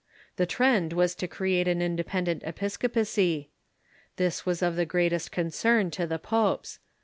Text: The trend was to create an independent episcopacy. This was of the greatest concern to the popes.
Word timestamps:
The 0.37 0.47
trend 0.47 0.93
was 0.93 1.13
to 1.13 1.27
create 1.27 1.67
an 1.67 1.79
independent 1.79 2.41
episcopacy. 2.43 3.51
This 4.15 4.47
was 4.47 4.63
of 4.63 4.75
the 4.75 4.83
greatest 4.83 5.31
concern 5.31 5.91
to 5.91 6.07
the 6.07 6.17
popes. 6.17 6.79